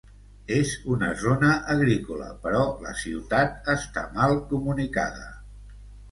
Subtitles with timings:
[0.59, 5.29] És en una zona agrícola però la ciutat està mal comunicada.